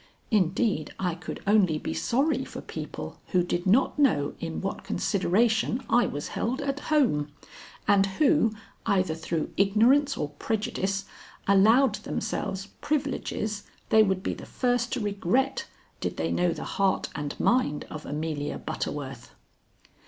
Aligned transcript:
Indeed, 0.31 0.95
I 0.99 1.13
could 1.13 1.43
only 1.45 1.77
be 1.77 1.93
sorry 1.93 2.43
for 2.43 2.59
people 2.61 3.19
who 3.33 3.43
did 3.43 3.67
not 3.67 3.99
know 3.99 4.33
in 4.39 4.59
what 4.59 4.83
consideration 4.83 5.83
I 5.91 6.07
was 6.07 6.29
held 6.29 6.59
at 6.59 6.79
home, 6.89 7.31
and 7.87 8.07
who, 8.07 8.51
either 8.87 9.13
through 9.13 9.53
ignorance 9.57 10.17
or 10.17 10.29
prejudice, 10.29 11.05
allowed 11.47 11.93
themselves 11.97 12.69
privileges 12.81 13.65
they 13.89 14.01
would 14.01 14.23
be 14.23 14.33
the 14.33 14.47
first 14.47 14.91
to 14.93 14.99
regret 14.99 15.67
did 15.99 16.17
they 16.17 16.31
know 16.31 16.51
the 16.51 16.63
heart 16.63 17.09
and 17.13 17.39
mind 17.39 17.85
of 17.91 18.03
Amelia 18.03 18.57
Butterworth. 18.57 19.35